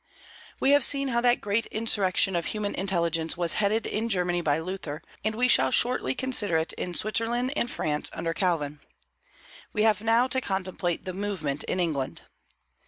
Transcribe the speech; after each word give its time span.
We 0.59 0.71
have 0.71 0.83
seen 0.83 1.09
how 1.09 1.21
that 1.21 1.41
great 1.41 1.67
insurrection 1.67 2.35
of 2.35 2.47
human 2.47 2.73
intelligence 2.73 3.37
was 3.37 3.53
headed 3.61 3.85
in 3.85 4.09
Germany 4.09 4.41
by 4.41 4.57
Luther, 4.57 5.03
and 5.23 5.35
we 5.35 5.47
shall 5.47 5.69
shortly 5.69 6.15
consider 6.15 6.57
it 6.57 6.73
in 6.73 6.95
Switzerland 6.95 7.53
and 7.55 7.69
France 7.69 8.09
under 8.11 8.33
Calvin. 8.33 8.79
We 9.73 9.83
have 9.83 10.01
now 10.01 10.25
to 10.29 10.41
contemplate 10.41 11.05
the 11.05 11.13
movement 11.13 11.63
in 11.65 11.79
England. 11.79 12.23